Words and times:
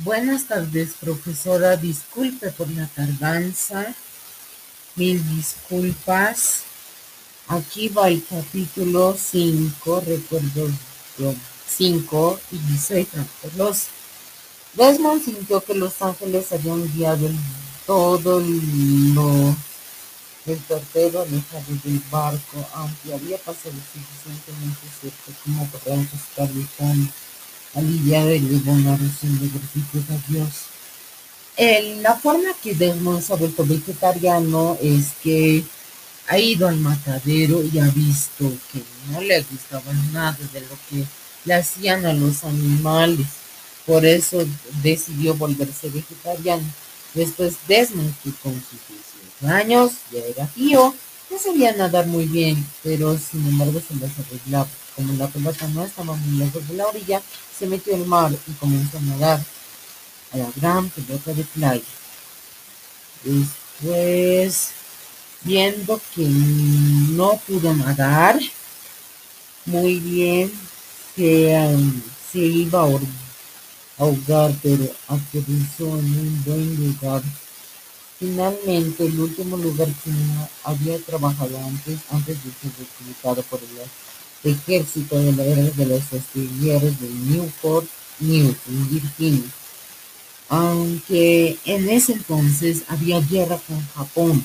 Buenas 0.00 0.44
tardes, 0.44 0.92
profesora. 1.00 1.74
Disculpe 1.78 2.50
por 2.50 2.68
la 2.70 2.86
tardanza. 2.86 3.94
Mil 4.94 5.26
disculpas. 5.34 6.64
Aquí 7.48 7.88
va 7.88 8.08
el 8.08 8.22
capítulo 8.22 9.16
5, 9.18 10.02
recuerdo 10.06 10.70
5, 11.66 12.40
y 12.52 12.58
dice 12.72 13.06
los 13.56 13.86
Desmond 14.74 15.24
sintió 15.24 15.64
que 15.64 15.74
los 15.74 16.02
ángeles 16.02 16.52
habían 16.52 16.82
enviado 16.82 17.30
todo 17.86 18.40
lo 18.40 19.56
el 20.44 20.58
torpedo 20.60 21.22
alejado 21.22 21.64
del 21.84 22.02
barco, 22.10 22.68
aunque 22.74 23.14
había 23.14 23.38
pasado 23.38 23.74
suficientemente 23.92 24.86
cerca 25.00 25.40
como 25.42 25.66
para 25.68 25.96
resultar 25.96 26.50
tan 26.76 27.12
aliviado 27.76 28.34
y 28.34 28.40
le 28.40 28.70
una 28.70 28.94
oración 28.94 29.38
de 29.38 29.48
gratitud 29.48 30.02
a 30.10 30.32
Dios. 30.32 30.48
La 32.02 32.16
forma 32.16 32.48
que 32.62 32.74
Desmond 32.74 33.22
se 33.22 33.32
ha 33.32 33.36
vuelto 33.36 33.64
vegetariano 33.64 34.76
es 34.82 35.12
que 35.22 35.62
ha 36.28 36.38
ido 36.38 36.66
al 36.66 36.76
matadero 36.78 37.62
y 37.62 37.78
ha 37.78 37.88
visto 37.88 38.52
que 38.72 38.82
no 39.10 39.20
le 39.20 39.40
gustaba 39.42 39.92
nada 40.12 40.36
de 40.52 40.60
lo 40.62 40.76
que 40.90 41.04
le 41.44 41.54
hacían 41.54 42.04
a 42.04 42.12
los 42.12 42.42
animales. 42.44 43.26
Por 43.86 44.04
eso 44.04 44.44
decidió 44.82 45.34
volverse 45.34 45.88
vegetariano. 45.90 46.64
Después 47.14 47.54
Desmond, 47.68 48.12
que 48.22 48.32
con 48.42 48.52
sus 48.54 48.80
18 49.40 49.54
años 49.54 49.92
ya 50.12 50.18
era 50.18 50.46
tío, 50.48 50.94
no 51.30 51.38
sabía 51.38 51.72
nadar 51.72 52.06
muy 52.06 52.26
bien, 52.26 52.66
pero 52.82 53.16
sin 53.18 53.46
embargo 53.46 53.80
se 53.80 53.94
las 53.94 54.10
arreglaba. 54.18 54.68
Como 54.96 55.12
la 55.12 55.28
pelota 55.28 55.68
no 55.68 55.84
estaba 55.84 56.14
muy 56.14 56.38
lejos 56.38 56.66
de 56.66 56.74
la 56.74 56.86
orilla, 56.86 57.22
se 57.56 57.66
metió 57.66 57.94
al 57.94 58.06
mar 58.06 58.32
y 58.32 58.52
comenzó 58.52 58.96
a 58.96 59.02
nadar 59.02 59.44
a 60.32 60.36
la 60.38 60.48
gran 60.56 60.88
pelota 60.88 61.34
de 61.34 61.44
playa. 61.44 61.82
Después, 63.22 64.70
viendo 65.42 66.00
que 66.14 66.22
no 66.24 67.38
pudo 67.46 67.74
nadar 67.74 68.40
muy 69.66 69.98
bien, 69.98 70.52
se, 71.14 72.38
iba 72.38 72.80
a 72.80 72.98
ahogar, 73.98 74.54
pero 74.62 74.90
aterrizó 75.08 75.98
en 75.98 76.18
un 76.20 76.42
buen 76.44 76.76
lugar. 76.76 77.22
Finalmente, 78.18 79.06
el 79.06 79.20
último 79.20 79.56
lugar 79.56 79.88
que 79.88 80.10
había 80.64 80.98
trabajado 81.00 81.58
antes, 81.58 81.98
antes 82.10 82.36
de 82.44 82.50
ser 82.50 82.70
reclutado 82.78 83.42
por 83.42 83.60
el 83.60 83.68
ejército 84.48 85.18
de 85.18 85.52
era 85.52 85.62
de 85.62 85.86
los 85.86 86.02
astilleros 86.12 87.00
de 87.00 87.08
Newport 87.08 87.86
News, 88.20 88.56
en 88.68 88.90
Virginia. 88.90 89.50
Aunque 90.48 91.58
en 91.64 91.88
ese 91.88 92.12
entonces 92.12 92.82
había 92.88 93.20
guerra 93.20 93.58
con 93.66 93.86
Japón. 93.94 94.44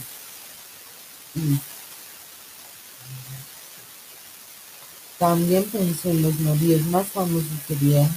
También 5.19 5.63
pensó 5.65 6.09
en 6.09 6.23
los 6.23 6.39
navíos 6.39 6.81
más 6.87 7.07
famosos 7.07 7.45
que 7.67 7.75
había 7.75 8.09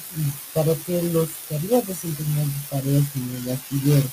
para 0.54 0.74
que 0.74 1.02
los 1.02 1.28
que 1.46 1.56
había 1.56 1.82
desempeñado 1.82 2.48
tareas 2.70 3.04
en 3.14 3.42
el 3.42 3.52
astillero. 3.52 4.08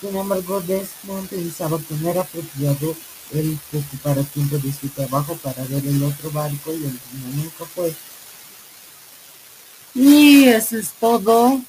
Sin 0.00 0.16
embargo, 0.16 0.60
Desmond 0.60 1.28
pensaba 1.28 1.78
que 1.78 1.94
no 1.94 2.10
era 2.10 2.22
apropiado 2.22 2.96
el 3.32 3.58
que 3.70 3.78
ocupara 3.78 4.22
tiempo 4.24 4.58
de 4.58 4.72
su 4.72 4.88
trabajo 4.88 5.36
para 5.36 5.64
ver 5.64 5.86
el 5.86 6.02
otro 6.02 6.30
barco 6.30 6.72
y 6.72 6.84
el 6.84 6.98
nunca 7.36 7.64
fue. 7.64 7.94
Y 9.94 10.44
eso 10.44 10.78
es 10.78 10.90
todo. 10.98 11.60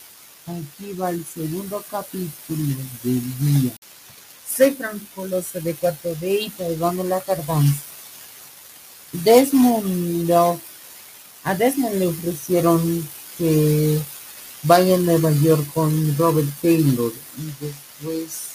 Aquí 0.45 0.93
va 0.93 1.09
el 1.09 1.25
segundo 1.25 1.83
capítulo 1.89 2.75
del 3.03 3.39
día. 3.39 3.71
Soy 4.55 4.71
Franco 4.71 5.27
de 5.27 5.73
cuarto 5.75 6.15
B 6.19 6.41
y 6.41 6.49
perdón 6.49 7.07
la 7.07 7.19
tardanza. 7.21 7.81
Desmond 9.11 10.31
a 11.43 11.55
Desmond 11.55 11.95
le 11.95 12.07
ofrecieron 12.07 13.07
que 13.37 13.99
vaya 14.63 14.95
a 14.95 14.97
Nueva 14.97 15.31
York 15.31 15.65
con 15.73 16.17
Robert 16.17 16.49
Taylor 16.61 17.11
y 17.37 17.65
después 17.65 18.53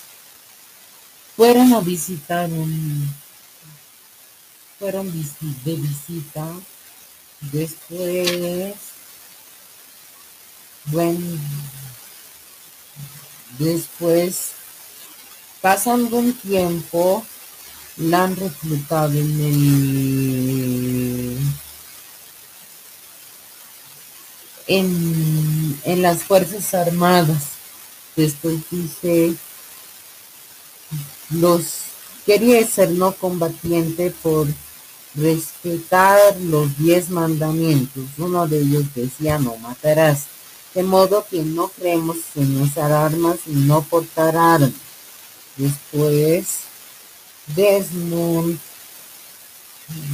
fueron 1.38 1.72
a 1.72 1.80
visitar 1.80 2.50
un 2.50 3.08
fueron 4.78 5.06
de 5.64 5.76
visita 5.76 6.46
después 7.52 8.74
bueno 10.86 11.38
después 13.58 14.50
pasando 15.62 16.16
un 16.16 16.32
tiempo 16.34 17.24
la 17.96 18.24
han 18.24 18.34
reclutado 18.34 19.12
en 19.12 19.40
el 19.40 21.38
en, 24.68 25.80
en 25.84 26.02
las 26.02 26.22
Fuerzas 26.22 26.74
Armadas. 26.74 27.42
Después 28.14 28.58
dice, 28.70 29.34
los 31.30 31.64
quería 32.26 32.66
ser 32.66 32.90
no 32.90 33.12
combatiente 33.12 34.10
por 34.22 34.46
respetar 35.14 36.36
los 36.40 36.76
diez 36.78 37.10
mandamientos. 37.10 38.04
Uno 38.18 38.46
de 38.46 38.60
ellos 38.60 38.84
decía, 38.94 39.38
no 39.38 39.56
matarás. 39.56 40.24
De 40.74 40.82
modo 40.82 41.26
que 41.28 41.42
no 41.42 41.68
creemos 41.68 42.18
en 42.34 42.60
usar 42.60 42.92
armas 42.92 43.38
y 43.46 43.52
no 43.52 43.82
portar 43.82 44.36
armas. 44.36 44.72
Después, 45.56 46.46
Desmond 47.56 48.58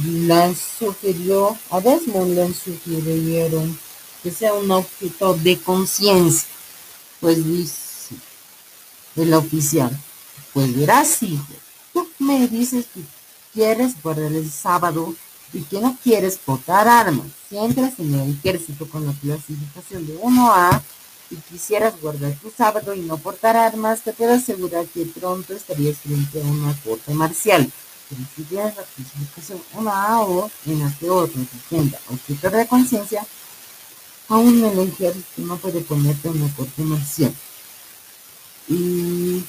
la 0.05 0.53
sugirió, 0.55 1.57
a 1.69 1.81
Desmond 1.81 2.33
le 2.33 2.53
sugirieron 2.53 3.77
que 4.23 4.31
sea 4.31 4.53
un 4.53 4.71
objeto 4.71 5.33
de 5.35 5.59
conciencia. 5.59 6.47
Pues 7.19 7.45
dice 7.45 8.15
el 9.15 9.33
oficial, 9.33 9.97
pues 10.55 10.73
verás, 10.73 11.21
hijo, 11.21 11.43
tú 11.91 12.07
me 12.17 12.47
dices 12.47 12.85
que 12.93 13.01
quieres 13.53 14.01
guardar 14.01 14.31
el 14.31 14.49
sábado 14.49 15.13
y 15.51 15.61
que 15.63 15.81
no 15.81 15.97
quieres 16.01 16.37
portar 16.37 16.87
armas. 16.87 17.27
Si 17.49 17.57
entras 17.57 17.99
en 17.99 18.13
el 18.13 18.31
ejército 18.31 18.87
con 18.87 19.05
la 19.05 19.11
clasificación 19.11 20.07
de 20.07 20.17
1A 20.17 20.81
y 21.29 21.35
quisieras 21.35 21.99
guardar 21.99 22.31
tu 22.35 22.49
sábado 22.51 22.93
y 22.93 23.01
no 23.01 23.17
portar 23.17 23.57
armas, 23.57 23.99
te 23.99 24.13
puedo 24.13 24.33
asegurar 24.33 24.85
que 24.85 25.05
pronto 25.07 25.53
estarías 25.53 25.97
frente 25.97 26.41
a 26.41 26.45
una 26.45 26.73
corte 26.85 27.13
marcial. 27.13 27.69
Pero 28.09 28.21
si 28.33 28.43
tienes 28.43 28.77
la 28.77 28.83
clasificación 28.83 29.61
1A 29.73 30.25
o 30.25 30.49
en 30.67 30.79
la 30.79 30.97
que 30.97 31.09
otro 31.09 31.41
se 31.69 31.97
objeto 32.13 32.49
de 32.49 32.67
conciencia, 32.67 33.27
aún 34.29 34.63
el 34.63 34.79
ejército 34.87 35.25
no 35.39 35.57
puede 35.57 35.81
ponerte 35.81 36.29
en 36.29 36.47
la 36.47 36.55
corte 36.55 36.81
marcial. 36.81 37.35
Y 38.69 39.43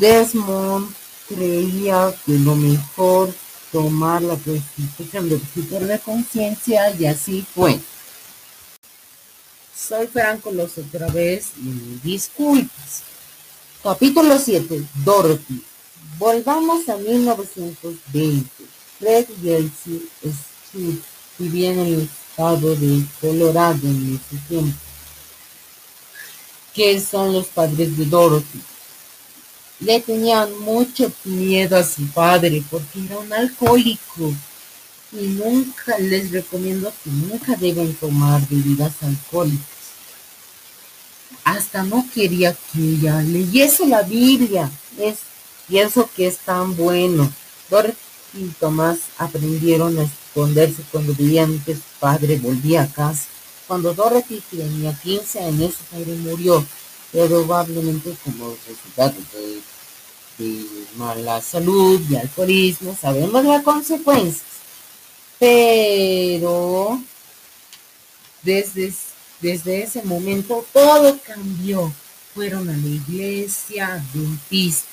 Desmond 0.00 0.90
creía 1.28 2.14
que 2.24 2.32
lo 2.32 2.56
mejor 2.56 3.34
tomar 3.70 4.22
la 4.22 4.34
constitución 4.34 5.28
de 5.28 5.38
de 5.86 5.98
conciencia 5.98 6.90
y 6.98 7.04
así 7.04 7.46
fue. 7.54 7.78
Soy 9.76 10.06
Franco 10.06 10.50
Los 10.52 10.78
otra 10.78 11.06
vez 11.08 11.50
y 11.58 12.00
disculpas. 12.02 13.02
Capítulo 13.82 14.38
7. 14.38 14.82
Dorothy. 15.04 15.62
Volvamos 16.18 16.88
a 16.88 16.96
1920. 16.96 18.48
Fred 18.98 19.26
y 19.42 19.50
Elsie 19.50 20.02
Street 20.22 20.98
vivían 21.38 21.78
en 21.78 21.86
el 21.86 22.00
estado 22.00 22.74
de 22.74 23.04
Colorado 23.20 23.86
en 23.86 24.18
ese 24.18 24.42
tiempo. 24.48 24.78
Que 26.74 27.00
son 27.00 27.34
los 27.34 27.46
padres 27.48 27.98
de 27.98 28.06
Dorothy 28.06 28.62
le 29.80 30.00
tenían 30.00 30.58
mucho 30.60 31.10
miedo 31.24 31.76
a 31.76 31.82
su 31.82 32.06
padre 32.08 32.62
porque 32.70 33.04
era 33.04 33.18
un 33.18 33.32
alcohólico 33.32 34.34
y 35.12 35.26
nunca 35.26 35.98
les 35.98 36.30
recomiendo 36.30 36.92
que 37.02 37.10
nunca 37.10 37.56
deben 37.56 37.94
tomar 37.94 38.46
bebidas 38.48 38.92
alcohólicas. 39.02 39.66
Hasta 41.44 41.82
no 41.82 42.06
quería 42.14 42.52
que 42.52 42.80
ella 42.80 43.20
leyese 43.22 43.86
la 43.86 44.02
Biblia. 44.02 44.70
Es, 44.98 45.16
pienso 45.66 46.08
que 46.14 46.26
es 46.26 46.38
tan 46.38 46.76
bueno. 46.76 47.32
Dorothy 47.70 47.96
y 48.34 48.44
Tomás 48.60 48.98
aprendieron 49.18 49.98
a 49.98 50.02
esconderse 50.02 50.82
cuando 50.92 51.14
veían 51.14 51.58
que 51.60 51.74
su 51.74 51.82
padre 51.98 52.38
volvía 52.38 52.82
a 52.82 52.92
casa. 52.92 53.24
Cuando 53.66 53.94
Dorothy 53.94 54.42
tenía 54.50 54.92
15 54.92 55.40
años, 55.40 55.74
su 55.74 55.84
padre 55.84 56.14
murió 56.16 56.64
probablemente 57.12 58.14
como 58.24 58.56
resultado 58.66 59.14
de, 59.32 59.60
mala 60.96 61.40
salud 61.42 62.00
y 62.08 62.16
alcoholismo, 62.16 62.96
sabemos 62.98 63.44
las 63.44 63.62
consecuencias, 63.62 64.42
pero 65.38 66.98
desde, 68.42 68.92
desde 69.40 69.82
ese 69.82 70.02
momento 70.02 70.64
todo 70.72 71.18
cambió. 71.26 71.92
fueron 72.34 72.70
a 72.70 72.76
la 72.76 72.86
iglesia 72.86 73.94
adventista. 73.94 74.88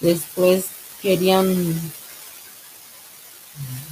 Después 0.00 0.64
querían 1.02 1.46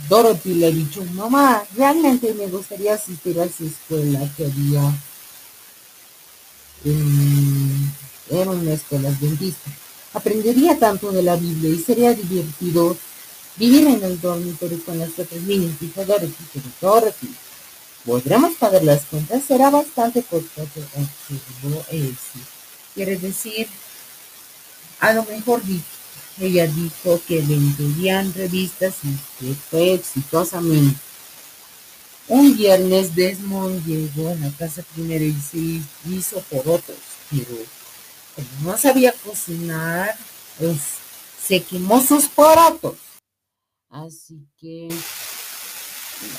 Dorothy 0.09 0.55
le 0.55 0.71
dicho, 0.71 1.05
mamá, 1.15 1.65
realmente 1.77 2.33
me 2.35 2.47
gustaría 2.47 2.95
asistir 2.95 3.41
a 3.41 3.45
esa 3.45 3.65
escuela 3.65 4.21
que 4.37 4.45
había 4.45 4.93
en, 6.85 7.93
era 8.31 8.51
una 8.51 8.73
escuela 8.73 9.09
adventista. 9.09 9.71
Aprendería 10.15 10.79
tanto 10.79 11.13
de 11.13 11.23
la 11.23 11.37
Biblia 11.37 11.71
y 11.71 11.79
sería 11.79 12.13
divertido 12.15 12.97
vivir 13.57 13.87
en 13.87 14.03
el 14.03 14.21
dormitorio 14.21 14.83
con 14.85 14.99
las 14.99 15.11
otras 15.19 15.43
niñas, 15.43 15.79
dijo 15.81 16.05
Dorothy, 16.05 16.45
pero 16.53 16.67
Dorothy, 16.81 17.35
podremos 18.05 18.55
pagar 18.55 18.85
las 18.85 19.05
cuentas, 19.05 19.43
será 19.45 19.71
bastante 19.71 20.23
costoso, 20.23 20.71
observó 20.75 21.85
Elsie. 21.91 22.43
Quiere 22.95 23.17
decir, 23.17 23.67
a 25.01 25.13
lo 25.13 25.25
mejor 25.25 25.61
ella 26.41 26.67
dijo 26.67 27.21
que 27.27 27.41
venderían 27.41 28.33
revistas 28.35 28.95
y 29.03 29.45
que 29.45 29.55
fue 29.55 29.95
exitosamente. 29.95 31.06
Un 32.29 32.57
viernes 32.57 33.15
Desmond 33.15 33.85
llegó 33.87 34.31
a 34.31 34.35
la 34.35 34.51
casa 34.51 34.83
primero 34.95 35.25
y 35.25 35.33
se 35.33 36.11
hizo 36.11 36.41
por 36.51 36.61
otros, 36.69 36.99
pero 37.31 37.57
como 38.35 38.73
no 38.73 38.79
sabía 38.79 39.13
cocinar, 39.13 40.17
pues 40.59 40.79
se 41.47 41.63
quemó 41.63 42.03
sus 42.03 42.27
porotos. 42.27 42.97
Así 43.89 44.47
que 44.61 44.89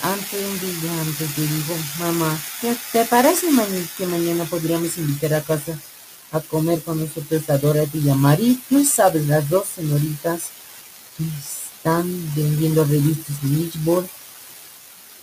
antes 0.03 0.33
un 0.33 0.59
día 0.59 1.01
antes 1.01 1.35
te 1.35 1.41
digo, 1.41 1.75
mamá, 1.99 2.37
¿te, 2.91 3.05
parece 3.05 3.47
que 3.97 4.05
mañana 4.07 4.43
podríamos 4.45 4.97
invitar 4.97 5.35
a 5.35 5.41
casa 5.41 5.79
a 6.31 6.41
comer 6.41 6.81
con 6.83 6.99
nosotros 6.99 7.49
a 7.49 7.57
Dorothy 7.57 7.99
y 7.99 8.09
a 8.09 8.15
Marie. 8.15 8.57
Tú 8.67 8.83
sabes, 8.83 9.25
las 9.27 9.49
dos 9.49 9.65
señoritas 9.75 10.49
que 11.17 11.23
están 11.23 12.05
vendiendo 12.35 12.83
revistas 12.83 13.35
en 13.43 13.55
Richburg 13.55 14.07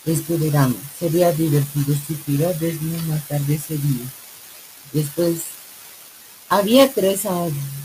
este 0.07 0.37
verano. 0.37 0.75
Sería 0.99 1.33
divertido 1.33 1.95
si 2.07 2.15
pudiera 2.15 2.53
desde 2.53 2.87
una 3.07 3.19
tarde 3.27 3.59
día. 3.69 4.07
Después, 4.93 5.39
había 6.49 6.93
tres 6.93 7.23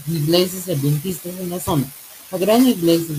iglesias 0.08 0.68
adventistas 0.68 1.34
en 1.40 1.50
la 1.50 1.60
zona. 1.60 1.86
La 2.32 2.38
gran 2.38 2.68
iglesia 2.68 3.16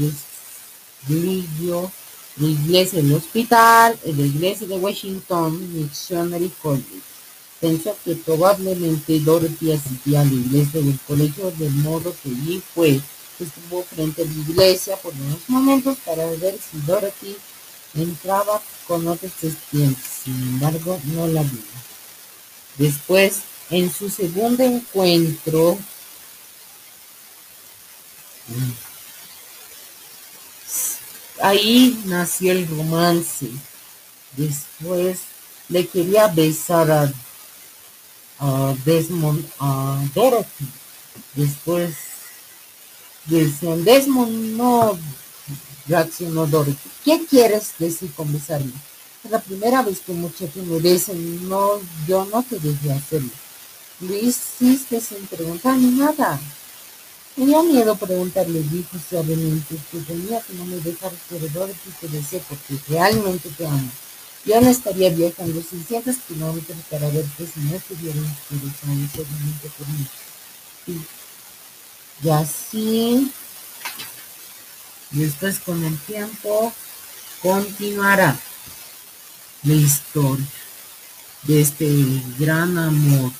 de 1.08 1.14
Lillo, 1.14 1.91
la 2.37 2.47
iglesia 2.47 3.02
del 3.02 3.14
hospital 3.14 3.99
la 4.05 4.23
iglesia 4.23 4.67
de 4.67 4.76
Washington 4.76 5.75
Missionary 5.75 6.52
College. 6.62 7.00
Pensó 7.61 7.97
que 8.05 8.14
probablemente 8.14 9.20
Dorothy 9.20 9.73
asistía 9.73 10.20
a 10.20 10.25
la 10.25 10.32
iglesia 10.32 10.81
del 10.81 10.99
colegio, 11.06 11.52
de 11.58 11.69
modo 11.70 12.14
que 12.23 12.31
allí 12.31 12.62
fue. 12.75 13.00
Estuvo 13.38 13.82
frente 13.82 14.23
a 14.23 14.25
la 14.26 14.32
iglesia 14.32 14.97
por 14.97 15.12
unos 15.14 15.49
momentos 15.49 15.97
para 16.05 16.26
ver 16.26 16.55
si 16.58 16.79
Dorothy 16.87 17.37
entraba 17.94 18.60
con 18.87 19.06
otros 19.08 19.32
estudiantes. 19.42 20.04
Sin 20.25 20.34
embargo, 20.34 21.00
no 21.04 21.26
la 21.26 21.42
vio. 21.42 21.60
Después, 22.76 23.40
en 23.70 23.92
su 23.92 24.08
segundo 24.10 24.62
encuentro, 24.62 25.78
ahí 31.42 32.02
nació 32.06 32.52
el 32.52 32.69
romance. 32.69 33.50
Después 34.37 35.20
le 35.69 35.87
quería 35.87 36.28
besar 36.28 37.12
a 38.38 38.75
Desmond 38.84 39.44
a 39.58 40.02
Dorothy. 40.14 40.69
Después 41.34 41.94
decían, 43.26 43.84
Desmond 43.84 44.56
no 44.56 44.98
reaccionó 45.90 46.46
Dorothy. 46.46 46.88
¿Qué 47.04 47.26
quieres 47.28 47.72
decir 47.78 48.12
con 48.14 48.32
besarme? 48.32 48.72
Es 49.25 49.31
la 49.31 49.40
primera 49.40 49.82
vez 49.82 50.00
que 50.00 50.12
un 50.12 50.22
muchacho 50.22 50.62
me 50.64 50.78
besa 50.78 51.12
no, 51.14 51.81
yo 52.06 52.25
no 52.26 52.42
te 52.42 52.58
dejé 52.58 52.92
hacerlo. 52.92 53.31
Lo 54.00 54.16
hiciste 54.16 55.00
sin 55.00 55.26
preguntar 55.26 55.76
ni 55.76 55.90
nada. 55.90 56.40
Tenía 57.37 57.62
miedo 57.62 57.96
preguntarle, 57.96 58.62
dijo 58.62 58.96
suavemente, 59.08 59.76
que 59.90 59.98
tenía 60.00 60.40
que 60.40 60.54
no 60.54 60.64
me 60.64 60.76
dejar 60.76 61.12
pero 61.28 61.48
Dorothy 61.48 61.90
te 62.00 62.08
deseo 62.08 62.40
porque 62.48 62.76
realmente 62.88 63.50
te 63.50 63.66
amo. 63.66 63.90
Yo 64.46 64.60
no 64.60 64.69
estaría 64.69 65.10
viajando 65.10 65.62
600 65.62 66.16
kilómetros 66.26 66.78
para 66.90 67.08
verte 67.08 67.46
si 67.46 67.60
no 67.60 67.76
estuviera 67.76 68.16
interesado 68.16 69.25
solamente 69.26 69.70
por 69.76 69.88
mí. 69.88 70.06
Y, 70.87 72.26
y 72.26 72.31
así, 72.31 73.32
después 75.10 75.58
con 75.58 75.84
el 75.84 75.98
tiempo, 75.98 76.72
continuará 77.42 78.38
la 79.62 79.74
historia 79.74 80.46
de 81.42 81.60
este 81.60 81.88
gran 82.38 82.76
amor 82.78 83.32